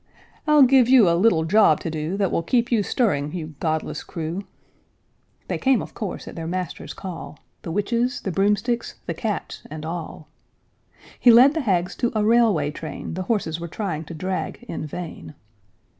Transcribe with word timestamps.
I'll 0.47 0.63
give 0.63 0.89
you 0.89 1.07
a 1.07 1.13
little 1.13 1.45
job 1.45 1.79
to 1.81 1.91
do 1.91 2.17
That 2.17 2.31
will 2.31 2.41
keep 2.41 2.71
you 2.71 2.81
stirring, 2.81 3.33
you 3.33 3.53
godless 3.59 4.03
crew!" 4.03 4.41
They 5.47 5.59
came, 5.59 5.79
of 5.79 5.93
course, 5.93 6.27
at 6.27 6.35
their 6.35 6.47
master's 6.47 6.95
call, 6.95 7.37
The 7.61 7.69
witches, 7.71 8.19
the 8.21 8.31
broomsticks, 8.31 8.95
the 9.05 9.13
cats, 9.13 9.61
and 9.69 9.85
all; 9.85 10.27
He 11.19 11.29
led 11.29 11.53
the 11.53 11.61
hags 11.61 11.95
to 11.97 12.11
a 12.15 12.25
railway 12.25 12.71
train 12.71 13.13
The 13.13 13.21
horses 13.29 13.59
were 13.59 13.67
trying 13.67 14.05
to 14.05 14.15
drag 14.15 14.63
in 14.63 14.87
vain. 14.87 15.35